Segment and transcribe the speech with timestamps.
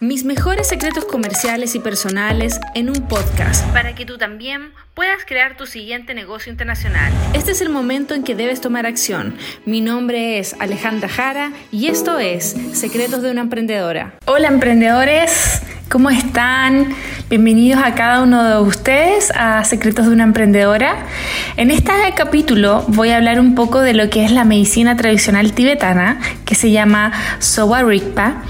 [0.00, 5.56] Mis mejores secretos comerciales y personales en un podcast para que tú también puedas crear
[5.56, 7.12] tu siguiente negocio internacional.
[7.34, 9.36] Este es el momento en que debes tomar acción.
[9.64, 14.14] Mi nombre es Alejandra Jara y esto es Secretos de una Emprendedora.
[14.26, 16.94] Hola emprendedores, ¿cómo están?
[17.28, 21.06] Bienvenidos a cada uno de ustedes a Secretos de una Emprendedora.
[21.56, 25.54] En este capítulo voy a hablar un poco de lo que es la medicina tradicional
[25.54, 27.10] tibetana que se llama
[27.40, 28.44] Sowa Rigpa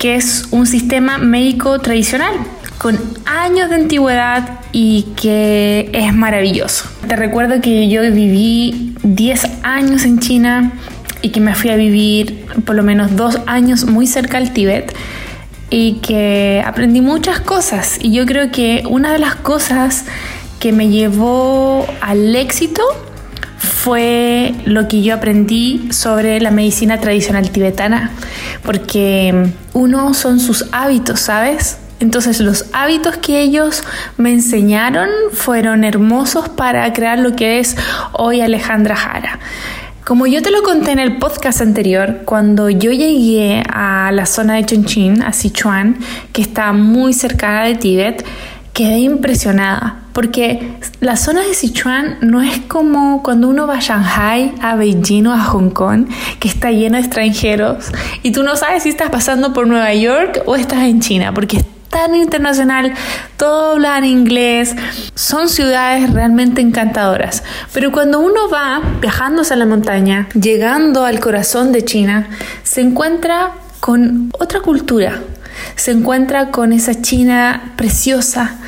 [0.00, 2.32] que es un sistema médico tradicional
[2.78, 6.88] con años de antigüedad y que es maravilloso.
[7.06, 10.72] Te recuerdo que yo viví 10 años en China
[11.20, 14.96] y que me fui a vivir por lo menos dos años muy cerca al Tíbet
[15.68, 20.06] y que aprendí muchas cosas y yo creo que una de las cosas
[20.60, 22.82] que me llevó al éxito
[23.82, 28.10] fue lo que yo aprendí sobre la medicina tradicional tibetana,
[28.62, 31.78] porque uno son sus hábitos, ¿sabes?
[31.98, 33.82] Entonces los hábitos que ellos
[34.18, 37.74] me enseñaron fueron hermosos para crear lo que es
[38.12, 39.38] hoy Alejandra Jara.
[40.04, 44.56] Como yo te lo conté en el podcast anterior, cuando yo llegué a la zona
[44.56, 45.96] de Chongqing, a Sichuan,
[46.34, 48.26] que está muy cercana de Tíbet,
[48.74, 54.52] quedé impresionada porque la zona de Sichuan no es como cuando uno va a Shanghai,
[54.60, 57.86] a Beijing o a Hong Kong, que está lleno de extranjeros
[58.22, 61.56] y tú no sabes si estás pasando por Nueva York o estás en China, porque
[61.56, 62.92] es tan internacional,
[63.38, 64.76] todo habla en inglés,
[65.14, 67.42] son ciudades realmente encantadoras.
[67.72, 72.28] Pero cuando uno va viajando hacia la montaña, llegando al corazón de China,
[72.62, 75.22] se encuentra con otra cultura,
[75.76, 78.58] se encuentra con esa China preciosa,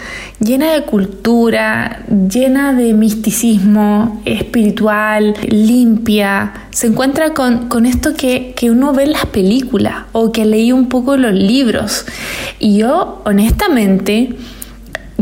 [0.42, 6.52] llena de cultura, llena de misticismo espiritual, limpia.
[6.70, 10.88] Se encuentra con, esto que, que, uno ve en las películas o que leí un
[10.88, 12.06] poco los libros.
[12.58, 14.36] Y yo, honestamente,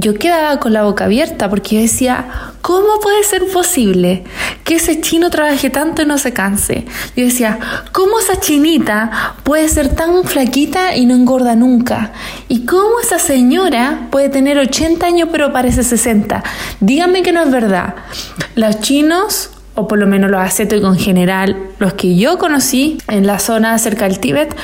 [0.00, 2.26] yo quedaba con la boca abierta porque yo decía,
[2.62, 4.24] ¿cómo puede ser posible
[4.64, 6.86] que ese chino trabaje tanto y no se canse?
[7.16, 7.58] Yo decía,
[7.92, 12.12] ¿cómo esa chinita puede ser tan flaquita y no engorda nunca?
[12.48, 16.42] ¿Y cómo esa señora puede tener 80 años pero parece 60?
[16.80, 17.94] Díganme que no es verdad.
[18.54, 23.26] Los chinos o por lo menos los ascéticos en general, los que yo conocí en
[23.26, 24.54] la zona cerca del Tíbet,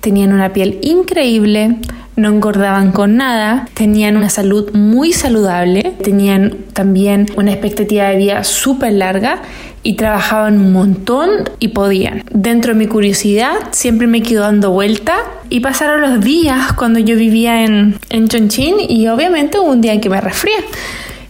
[0.00, 1.76] tenían una piel increíble,
[2.16, 8.42] no engordaban con nada, tenían una salud muy saludable, tenían también una expectativa de vida
[8.42, 9.42] súper larga
[9.82, 12.24] y trabajaban un montón y podían.
[12.32, 15.18] Dentro de mi curiosidad siempre me quedo dando vuelta
[15.50, 19.92] y pasaron los días cuando yo vivía en, en Chongqing y obviamente hubo un día
[19.92, 20.56] en que me resfrié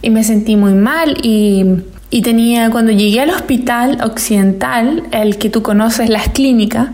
[0.01, 1.65] y me sentí muy mal y
[2.09, 6.87] y tenía, cuando llegué al hospital occidental, el que tú conoces, las clínicas,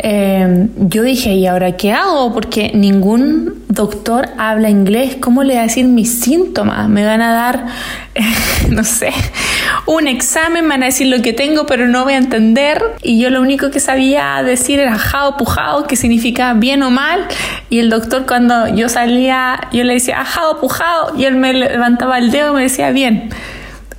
[0.00, 2.32] Em, yo dije, ¿y ahora qué hago?
[2.32, 5.16] Porque ningún doctor habla inglés.
[5.20, 6.88] ¿Cómo le voy a decir mis síntomas?
[6.88, 7.66] Me van a dar,
[8.70, 9.12] no sé,
[9.86, 12.80] un examen, me van a decir lo que tengo, pero no voy a entender.
[13.02, 17.26] Y yo lo único que sabía decir era jao pujao, que significa bien o mal.
[17.68, 22.18] Y el doctor cuando yo salía, yo le decía jao pujao, y él me levantaba
[22.18, 23.30] el dedo y me decía bien.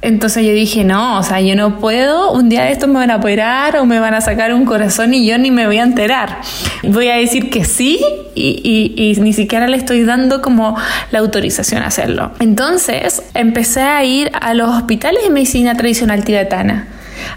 [0.02, 3.12] Entonces yo dije, no, o sea, yo no puedo, un día de esto me van
[3.12, 5.84] a operar o me van a sacar un corazón y yo ni me voy a
[5.84, 6.40] enterar.
[6.84, 8.00] Voy a decir que sí
[8.34, 10.78] y, y, ni siquiera le estoy dando como
[11.12, 12.32] la autorización a hacerlo.
[12.40, 16.88] Entonces empecé a ir a los hospitales de medicina tradicional tibetana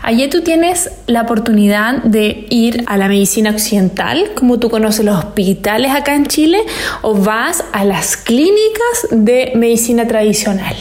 [0.02, 5.16] Allí tú tienes la oportunidad de ir a la medicina occidental, como tú conoces los
[5.16, 6.60] hospitales acá en Chile,
[7.02, 10.74] o vas a las clínicas de medicina tradicional.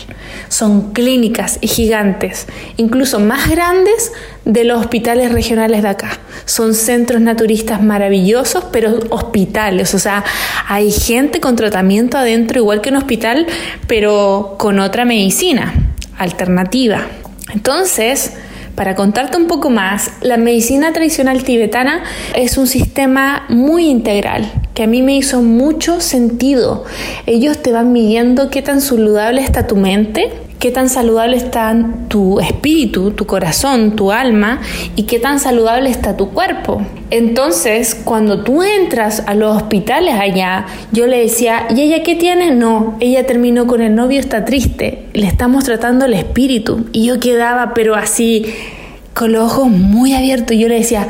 [0.50, 2.47] Son clínicas gigantes,
[2.78, 4.11] incluso más grandes
[4.45, 6.19] de los hospitales regionales de acá.
[6.45, 10.23] Son centros naturistas maravillosos, pero hospitales, o sea,
[10.67, 13.45] hay gente con tratamiento adentro igual que un hospital,
[13.88, 15.73] pero con otra medicina
[16.17, 17.07] alternativa.
[17.53, 18.34] Entonces,
[18.81, 22.01] para contarte un poco más, la medicina tradicional tibetana
[22.33, 26.83] es un sistema muy integral que a mí me hizo mucho sentido.
[27.28, 31.75] Ellos te van midiendo qué tan saludable está tu mente, qué tan saludable está
[32.08, 34.61] tu espíritu, tu corazón, tu alma
[34.96, 36.84] y qué tan saludable está tu cuerpo.
[37.09, 42.52] Entonces, cuando tú entras a los hospitales allá, yo le decía, ¿y ella qué tiene?
[42.52, 46.85] No, ella terminó con el novio, está triste, le estamos tratando el espíritu.
[46.91, 48.46] Y yo quedaba, pero así,
[49.16, 51.08] con los ojos muy abiertos, yo le decía,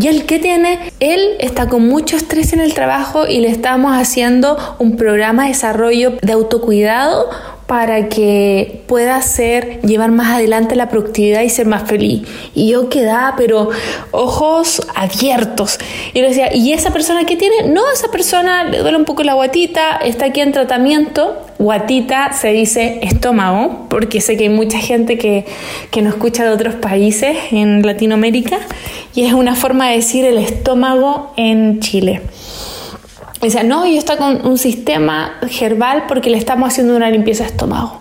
[0.00, 0.78] ¿Y él qué tiene?
[1.00, 5.48] Él está con mucho estrés en el trabajo y le estamos haciendo un programa de
[5.48, 7.28] desarrollo de autocuidado
[7.68, 12.26] para que pueda hacer, llevar más adelante la productividad y ser más feliz.
[12.54, 13.68] Y yo quedaba, pero
[14.10, 15.78] ojos abiertos.
[16.14, 17.68] Y le decía, ¿y esa persona qué tiene?
[17.68, 21.36] No, esa persona le duele un poco la guatita, está aquí en tratamiento.
[21.58, 25.44] Guatita se dice estómago, porque sé que hay mucha gente que,
[25.90, 28.60] que nos escucha de otros países en Latinoamérica,
[29.14, 32.22] y es una forma de decir el estómago en Chile.
[33.40, 37.50] Decía, no, yo está con un sistema herbal porque le estamos haciendo una limpieza de
[37.50, 38.00] estómago.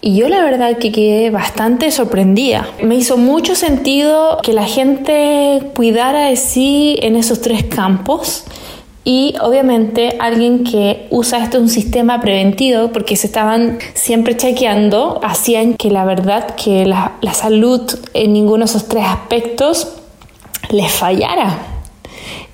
[0.00, 2.68] Y yo la verdad que quedé bastante sorprendida.
[2.82, 8.44] Me hizo mucho sentido que la gente cuidara de sí en esos tres campos.
[9.04, 15.74] Y obviamente alguien que usa esto un sistema preventivo, porque se estaban siempre chequeando, hacían
[15.74, 17.82] que la verdad que la, la salud
[18.14, 19.88] en ninguno de esos tres aspectos
[20.70, 21.58] les fallara.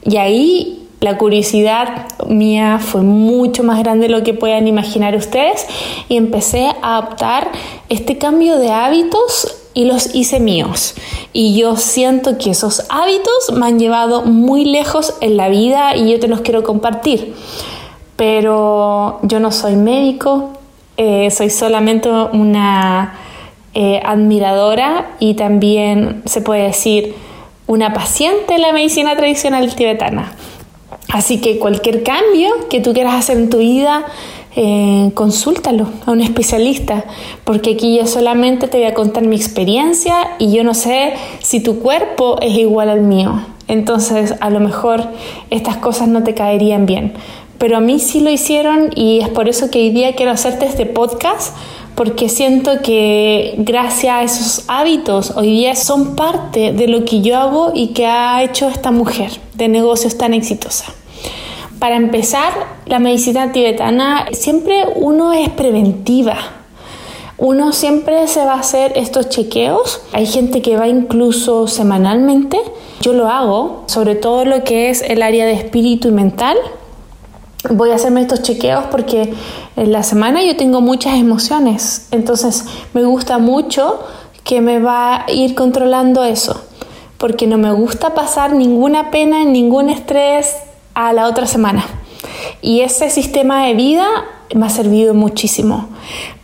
[0.06, 5.66] Y ahí la curiosidad mía fue mucho más grande de lo que puedan imaginar ustedes
[6.08, 7.52] y empecé a adoptar
[7.90, 10.94] este cambio de hábitos y los hice míos.
[11.34, 16.10] Y yo siento que esos hábitos me han llevado muy lejos en la vida y
[16.10, 17.34] yo te los quiero compartir.
[18.16, 20.52] Pero yo no soy médico,
[20.96, 23.18] eh, soy solamente una
[23.74, 27.14] eh, admiradora y también se puede decir
[27.66, 30.32] una paciente de la medicina tradicional tibetana.
[31.08, 34.04] Así que cualquier cambio que tú quieras hacer en tu vida,
[34.56, 37.04] eh, consúltalo a un especialista,
[37.44, 41.60] porque aquí yo solamente te voy a contar mi experiencia y yo no sé si
[41.60, 43.44] tu cuerpo es igual al mío.
[43.66, 45.04] Entonces a lo mejor
[45.50, 47.14] estas cosas no te caerían bien.
[47.58, 50.66] Pero a mí sí lo hicieron y es por eso que hoy día quiero hacerte
[50.66, 51.56] este podcast
[51.94, 57.36] porque siento que gracias a esos hábitos hoy día son parte de lo que yo
[57.38, 60.86] hago y que ha hecho esta mujer de negocios tan exitosa.
[61.78, 62.52] Para empezar,
[62.86, 66.36] la medicina tibetana siempre uno es preventiva.
[67.36, 70.00] Uno siempre se va a hacer estos chequeos.
[70.12, 72.58] Hay gente que va incluso semanalmente.
[73.02, 76.56] Yo lo hago, sobre todo lo que es el área de espíritu y mental
[77.70, 79.32] voy a hacerme estos chequeos porque
[79.76, 84.00] en la semana yo tengo muchas emociones, entonces me gusta mucho
[84.44, 86.62] que me va a ir controlando eso,
[87.16, 90.54] porque no me gusta pasar ninguna pena, ningún estrés
[90.94, 91.84] a la otra semana.
[92.60, 94.06] Y ese sistema de vida
[94.54, 95.88] me ha servido muchísimo,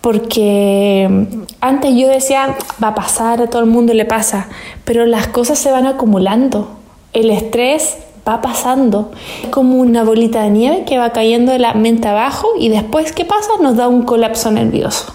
[0.01, 1.29] porque
[1.61, 4.49] antes yo decía, va a pasar, a todo el mundo le pasa,
[4.85, 6.69] pero las cosas se van acumulando.
[7.13, 9.11] El estrés va pasando.
[9.43, 13.13] Es como una bolita de nieve que va cayendo de la mente abajo y después,
[13.13, 13.51] ¿qué pasa?
[13.61, 15.15] Nos da un colapso nervioso.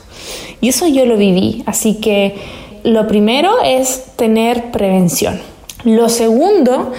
[0.61, 1.63] Y eso yo lo viví.
[1.65, 2.35] Así que
[2.83, 5.39] lo primero es tener prevención.
[5.83, 6.91] Lo segundo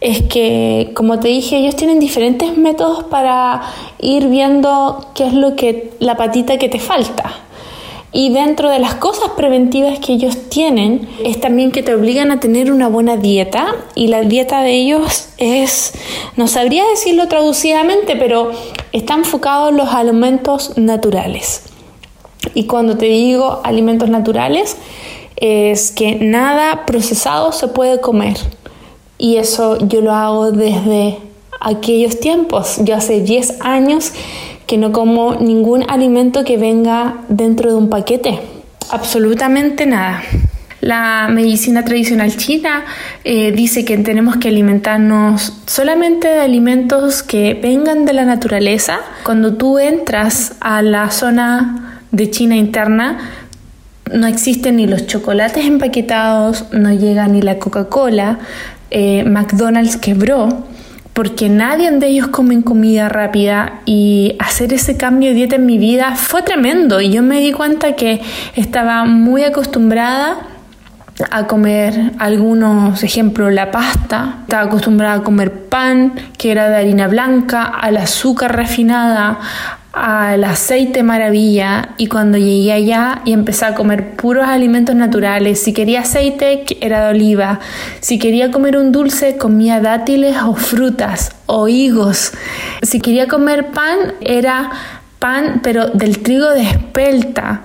[0.00, 3.62] es que, como te dije, ellos tienen diferentes métodos para
[3.98, 7.47] ir viendo qué es lo que la patita que te falta.
[8.10, 12.40] Y dentro de las cosas preventivas que ellos tienen es también que te obligan a
[12.40, 15.92] tener una buena dieta y la dieta de ellos es,
[16.36, 18.50] no sabría decirlo traducidamente, pero
[18.92, 21.64] está enfocado en los alimentos naturales.
[22.54, 24.76] Y cuando te digo alimentos naturales,
[25.36, 28.38] es que nada procesado se puede comer.
[29.18, 31.18] Y eso yo lo hago desde
[31.60, 32.76] aquellos tiempos.
[32.84, 34.12] Yo hace 10 años
[34.68, 38.38] que no como ningún alimento que venga dentro de un paquete.
[38.90, 40.22] Absolutamente nada.
[40.82, 42.84] La medicina tradicional china
[43.24, 49.00] eh, dice que tenemos que alimentarnos solamente de alimentos que vengan de la naturaleza.
[49.24, 53.18] Cuando tú entras a la zona de China interna,
[54.12, 58.38] no existen ni los chocolates empaquetados, no llega ni la Coca-Cola,
[58.90, 60.67] eh, McDonald's quebró
[61.18, 65.76] porque nadie de ellos comen comida rápida y hacer ese cambio de dieta en mi
[65.76, 67.00] vida fue tremendo.
[67.00, 68.20] Y yo me di cuenta que
[68.54, 70.36] estaba muy acostumbrada
[71.32, 77.08] a comer algunos, ejemplos, la pasta, estaba acostumbrada a comer pan que era de harina
[77.08, 79.40] blanca, al azúcar refinada,
[79.92, 85.72] al aceite maravilla y cuando llegué allá y empecé a comer puros alimentos naturales, si
[85.72, 87.60] quería aceite era de oliva,
[88.00, 92.32] si quería comer un dulce comía dátiles o frutas o higos,
[92.82, 94.70] si quería comer pan era
[95.18, 97.62] pan pero del trigo de espelta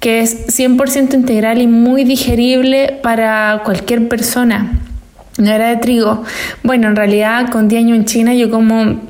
[0.00, 4.72] que es 100% integral y muy digerible para cualquier persona.
[5.38, 6.22] No era de trigo.
[6.62, 9.00] Bueno, en realidad con 10 años en China yo como...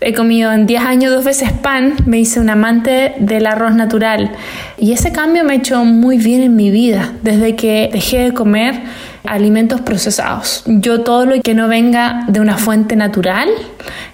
[0.00, 4.30] He comido en 10 años dos veces pan, me hice un amante del arroz natural
[4.78, 8.32] y ese cambio me ha hecho muy bien en mi vida desde que dejé de
[8.32, 8.80] comer
[9.24, 10.62] alimentos procesados.
[10.66, 13.48] Yo todo lo que no venga de una fuente natural,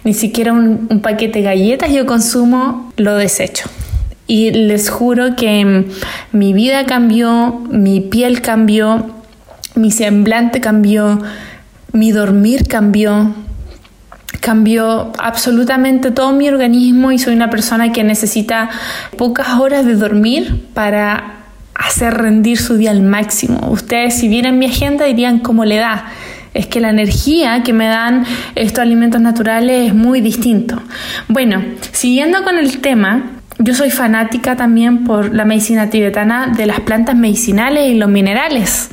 [0.05, 3.69] ni siquiera un, paquete de galletas, yo consumo, lo desecho.
[4.27, 5.85] Y les juro que
[6.33, 9.11] mi vida cambió, mi piel cambió,
[9.75, 11.21] mi semblante cambió,
[11.93, 13.35] mi dormir cambió,
[14.45, 18.69] cambió absolutamente todo mi organismo y soy una persona que necesita
[19.17, 21.37] pocas horas de dormir para
[21.75, 23.69] hacer rendir su día al máximo.
[23.71, 26.11] Ustedes si vieran mi agenda dirían cómo le da.
[26.53, 30.79] Es que la energía que me dan estos alimentos naturales es muy distinto.
[31.27, 36.81] Bueno, siguiendo con el tema, yo soy fanática también por la medicina tibetana de las
[36.81, 38.91] plantas medicinales y los minerales.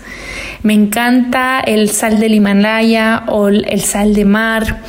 [0.63, 4.81] Me encanta el sal del Himalaya o el sal de mar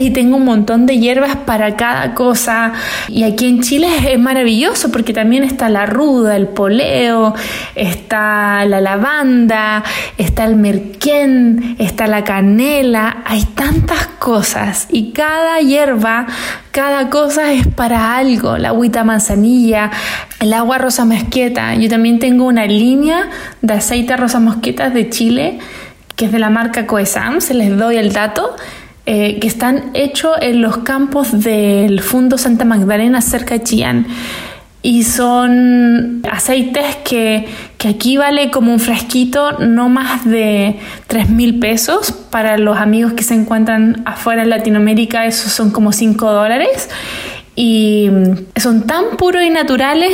[0.00, 2.72] y tengo un montón de hierbas para cada cosa.
[3.08, 7.34] Y aquí en Chile es maravilloso porque también está la ruda, el poleo,
[7.74, 9.84] está la lavanda,
[10.16, 13.18] está el merquén, está la canela.
[13.26, 16.26] Hay tantas cosas y cada hierba,
[16.70, 18.56] cada cosa es para algo.
[18.56, 19.90] La agüita manzanilla,
[20.40, 21.74] el agua rosa mosqueta.
[21.74, 23.28] Yo también tengo una línea
[23.60, 25.58] de aceite rosa mosqueta de Chile
[26.16, 28.54] que es de la marca Coesam, se les doy el dato
[29.12, 34.06] eh, que están hechos en los campos del Fundo Santa Magdalena cerca de Chillán.
[34.82, 41.58] Y son aceites que, que aquí vale como un frasquito no más de 3 mil
[41.58, 42.12] pesos.
[42.12, 46.88] Para los amigos que se encuentran afuera en Latinoamérica, esos son como 5 dólares.
[47.56, 48.10] Y
[48.54, 50.12] son tan puros y naturales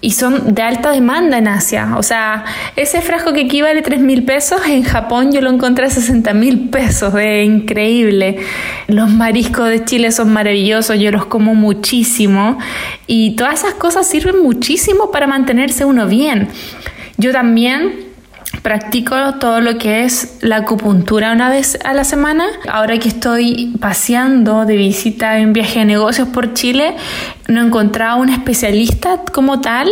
[0.00, 1.94] y son de alta demanda en Asia.
[1.96, 2.44] O sea,
[2.76, 6.34] ese frasco que equivale a 3 mil pesos, en Japón yo lo encontré a 60
[6.34, 7.14] mil pesos.
[7.14, 8.38] Es increíble.
[8.88, 12.58] Los mariscos de Chile son maravillosos, yo los como muchísimo.
[13.06, 16.48] Y todas esas cosas sirven muchísimo para mantenerse uno bien.
[17.16, 18.06] Yo también
[18.62, 22.46] practico todo lo que es la acupuntura una vez a la semana.
[22.68, 26.94] Ahora que estoy paseando de visita en viaje de negocios por Chile,
[27.48, 29.88] no he encontrado un especialista como tal.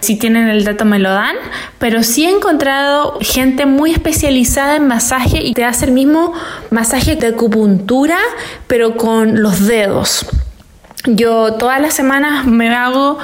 [0.00, 1.36] Si tienen el dato me lo dan,
[1.78, 6.32] pero sí he encontrado gente muy especializada en masaje y te hace el mismo
[6.70, 8.18] masaje de acupuntura,
[8.66, 10.26] pero con los dedos.
[11.06, 13.18] Yo todas las semanas me hago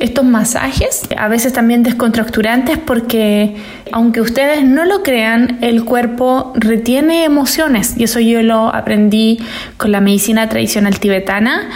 [0.00, 3.54] estos masajes, a veces también descontracturantes porque
[3.92, 9.38] aunque ustedes no lo crean, el cuerpo retiene emociones y eso yo lo aprendí
[9.76, 11.70] con la medicina tradicional tibetana.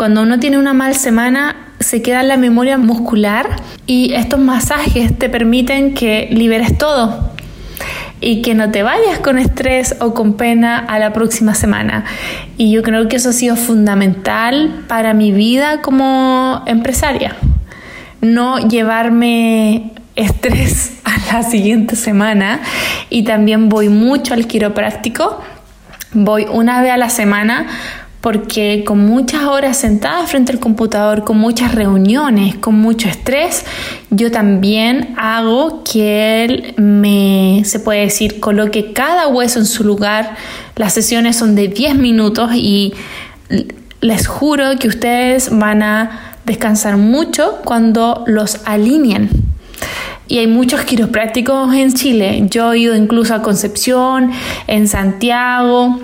[0.00, 3.50] Cuando uno tiene una mal semana, se queda en la memoria muscular
[3.86, 7.34] y estos masajes te permiten que liberes todo,
[8.18, 12.06] y que no te vayas con estrés o con pena a la próxima semana.
[12.56, 17.36] Y yo creo que eso ha sido fundamental para mi vida como empresaria.
[18.22, 22.62] No llevarme estrés a la siguiente semana
[23.10, 25.42] y también voy mucho al quiropráctico.
[26.14, 27.66] Voy una vez a la semana
[28.20, 33.64] porque con muchas horas sentada frente al computador, con muchas reuniones, con mucho estrés,
[34.10, 40.36] yo también hago que él me, se puede decir, coloque cada hueso en su lugar.
[40.76, 42.92] Las sesiones son de 10 minutos y
[44.02, 49.30] les juro que ustedes van a descansar mucho cuando los alineen.
[50.28, 52.46] Y hay muchos quiroprácticos en Chile.
[52.50, 54.30] Yo he ido incluso a Concepción,
[54.68, 55.98] en Santiago,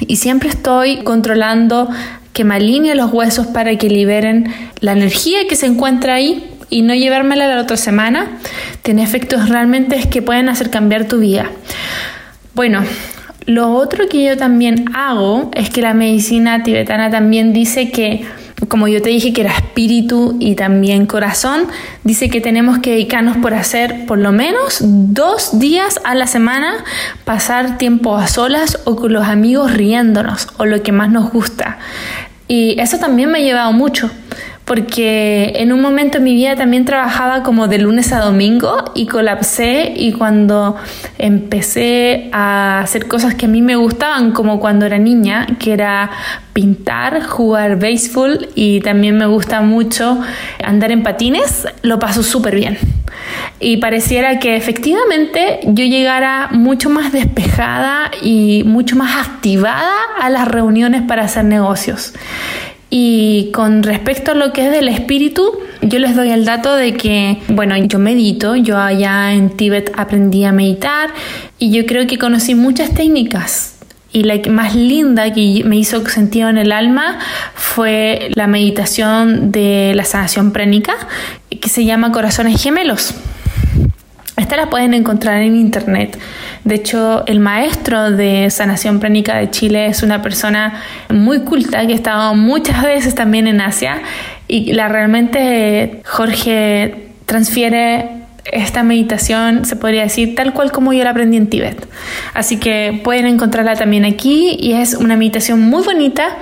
[0.00, 1.88] y siempre estoy controlando
[2.32, 6.82] que me alinee los huesos para que liberen la energía que se encuentra ahí y
[6.82, 8.38] no llevármela la otra semana.
[8.82, 11.50] Tiene efectos realmente que pueden hacer cambiar tu vida.
[12.54, 12.82] Bueno,
[13.46, 18.24] lo otro que yo también hago es que la medicina tibetana también dice que
[18.68, 21.66] como yo te dije que era espíritu y también corazón,
[22.04, 26.84] dice que tenemos que dedicarnos por hacer por lo menos dos días a la semana,
[27.24, 31.78] pasar tiempo a solas o con los amigos riéndonos o lo que más nos gusta.
[32.48, 34.10] Y eso también me ha llevado mucho
[34.64, 39.06] porque en un momento en mi vida también trabajaba como de lunes a domingo y
[39.06, 40.76] colapsé y cuando
[41.18, 46.10] empecé a hacer cosas que a mí me gustaban como cuando era niña, que era
[46.52, 50.20] pintar, jugar béisbol y también me gusta mucho
[50.62, 52.78] andar en patines, lo paso súper bien.
[53.58, 60.48] Y pareciera que efectivamente yo llegara mucho más despejada y mucho más activada a las
[60.48, 62.14] reuniones para hacer negocios.
[62.94, 66.92] Y con respecto a lo que es del espíritu, yo les doy el dato de
[66.92, 71.08] que, bueno, yo medito, yo allá en Tíbet aprendí a meditar
[71.58, 73.76] y yo creo que conocí muchas técnicas.
[74.12, 77.18] Y la más linda que me hizo sentido en el alma
[77.54, 80.92] fue la meditación de la sanación pránica,
[81.48, 83.14] que se llama Corazones Gemelos.
[84.42, 86.18] Esta la pueden encontrar en internet.
[86.64, 91.92] De hecho, el maestro de sanación pránica de Chile es una persona muy culta que
[91.92, 94.02] ha estado muchas veces también en Asia
[94.48, 98.08] y la realmente Jorge transfiere
[98.44, 101.86] esta meditación se podría decir tal cual como yo la aprendí en Tíbet.
[102.34, 106.36] Así que pueden encontrarla también aquí y es una meditación muy bonita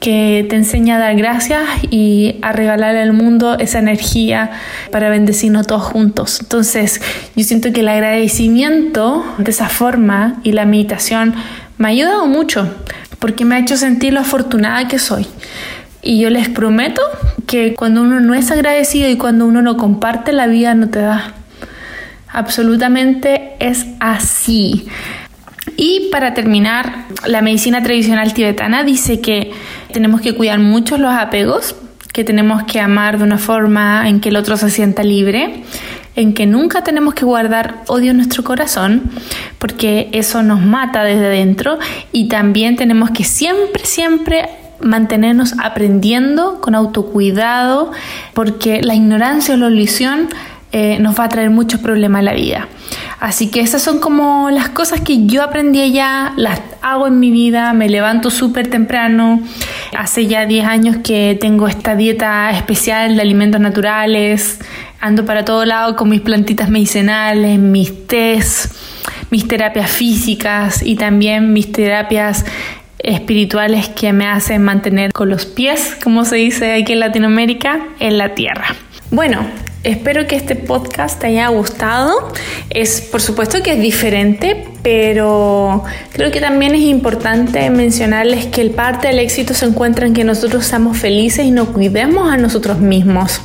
[0.00, 4.50] que te enseña a dar gracias y a regalarle al mundo esa energía
[4.92, 6.38] para bendecirnos todos juntos.
[6.40, 7.00] Entonces,
[7.34, 11.34] yo siento que el agradecimiento de esa forma y la meditación
[11.78, 12.72] me ha ayudado mucho
[13.18, 15.26] porque me ha hecho sentir lo afortunada que soy.
[16.00, 17.02] Y yo les prometo
[17.46, 21.00] que cuando uno no es agradecido y cuando uno no comparte, la vida no te
[21.00, 21.34] da.
[22.28, 24.86] Absolutamente es así.
[25.76, 29.52] Y para terminar, la medicina tradicional tibetana dice que
[29.92, 31.76] tenemos que cuidar mucho los apegos,
[32.12, 35.62] que tenemos que amar de una forma en que el otro se sienta libre,
[36.16, 39.02] en que nunca tenemos que guardar odio en nuestro corazón,
[39.58, 41.78] porque eso nos mata desde dentro,
[42.10, 44.48] y también tenemos que siempre, siempre
[44.80, 47.92] mantenernos aprendiendo con autocuidado,
[48.34, 50.28] porque la ignorancia o la ilusión
[50.72, 52.68] eh, nos va a traer muchos problemas en la vida.
[53.20, 57.30] Así que esas son como las cosas que yo aprendí allá, las hago en mi
[57.30, 59.42] vida, me levanto súper temprano.
[59.96, 64.60] Hace ya 10 años que tengo esta dieta especial de alimentos naturales,
[65.00, 68.70] ando para todo lado con mis plantitas medicinales, mis tés,
[69.30, 72.44] mis terapias físicas y también mis terapias
[72.98, 78.18] espirituales que me hacen mantener con los pies, como se dice aquí en Latinoamérica, en
[78.18, 78.74] la tierra.
[79.10, 79.46] Bueno,
[79.88, 82.32] espero que este podcast te haya gustado.
[82.70, 88.70] Es por supuesto que es diferente, pero creo que también es importante mencionarles que el
[88.70, 92.78] parte del éxito se encuentra en que nosotros seamos felices y nos cuidemos a nosotros
[92.78, 93.40] mismos.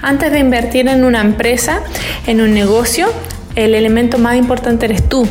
[0.00, 1.82] Antes de invertir en una empresa,
[2.26, 3.08] en un negocio,
[3.54, 5.28] el elemento más importante eres tú.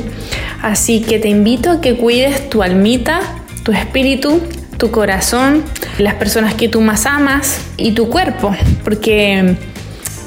[0.62, 3.20] Así que te invito a que cuides tu almita,
[3.64, 4.42] tu espíritu,
[4.78, 5.64] tu corazón,
[5.98, 9.56] las personas que tú más amas y tu cuerpo, porque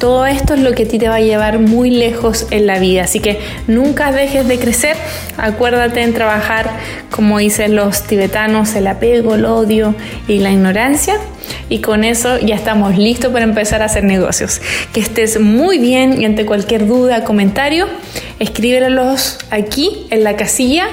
[0.04, 2.78] todo esto es lo que a ti te va a llevar muy lejos en la
[2.78, 3.04] vida.
[3.04, 4.98] Así que nunca dejes de crecer.
[5.38, 6.68] Acuérdate en trabajar,
[7.10, 9.94] como dicen los tibetanos, el apego, el odio
[10.28, 11.14] y la ignorancia.
[11.70, 14.60] Y con eso ya estamos listos para empezar a hacer negocios.
[14.92, 17.86] Que estés muy bien y ante cualquier duda, comentario,
[18.40, 20.84] escríbelos aquí en la casilla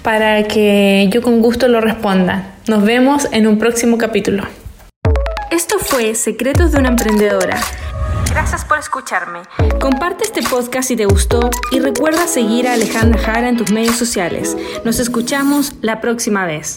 [0.00, 2.54] para que yo con gusto lo responda.
[2.66, 4.44] Nos vemos en un próximo capítulo.
[5.50, 7.60] Esto fue Secretos de una Emprendedora.
[8.34, 9.42] Gracias por escucharme.
[9.80, 13.94] Comparte este podcast si te gustó y recuerda seguir a Alejandra Jara en tus medios
[13.94, 14.56] sociales.
[14.84, 16.72] Nos escuchamos la próxima vez.